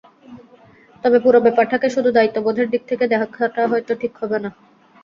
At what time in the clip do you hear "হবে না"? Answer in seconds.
4.21-4.49